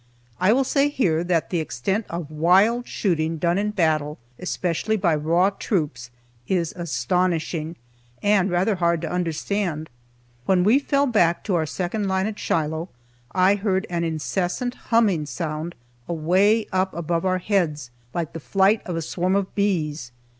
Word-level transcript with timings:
I 0.39 0.51
will 0.51 0.63
say 0.63 0.89
here 0.89 1.23
that 1.25 1.51
the 1.51 1.59
extent 1.59 2.07
of 2.09 2.31
wild 2.31 2.87
shooting 2.87 3.37
done 3.37 3.59
in 3.59 3.69
battle, 3.69 4.17
especially 4.39 4.97
by 4.97 5.13
raw 5.13 5.51
troops, 5.51 6.09
is 6.47 6.73
astonishing, 6.75 7.75
and 8.23 8.49
rather 8.49 8.73
hard 8.77 9.01
to 9.03 9.11
understand. 9.11 9.91
When 10.47 10.63
we 10.63 10.79
fell 10.79 11.05
back 11.05 11.43
to 11.43 11.53
our 11.53 11.67
second 11.67 12.07
line 12.07 12.25
at 12.25 12.39
Shiloh, 12.39 12.89
I 13.33 13.53
heard 13.53 13.85
an 13.91 14.03
incessant 14.03 14.73
humming 14.89 15.27
sound 15.27 15.75
away 16.07 16.65
up 16.71 16.95
above 16.95 17.23
our 17.23 17.37
heads, 17.37 17.91
like 18.11 18.33
the 18.33 18.39
flight 18.39 18.81
of 18.87 18.95
a 18.95 19.03
swarm 19.03 19.35
of 19.35 19.53
bees. 19.53 20.11